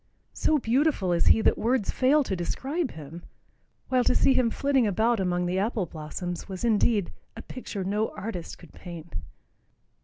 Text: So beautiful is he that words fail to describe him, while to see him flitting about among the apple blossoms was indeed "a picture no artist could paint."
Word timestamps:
So 0.33 0.57
beautiful 0.57 1.13
is 1.13 1.27
he 1.27 1.41
that 1.41 1.59
words 1.59 1.91
fail 1.91 2.23
to 2.23 2.35
describe 2.35 2.89
him, 2.89 3.21
while 3.89 4.03
to 4.05 4.15
see 4.15 4.33
him 4.33 4.49
flitting 4.49 4.87
about 4.87 5.19
among 5.19 5.45
the 5.45 5.59
apple 5.59 5.85
blossoms 5.85 6.49
was 6.49 6.65
indeed 6.65 7.11
"a 7.37 7.43
picture 7.43 7.83
no 7.83 8.09
artist 8.17 8.57
could 8.57 8.73
paint." 8.73 9.13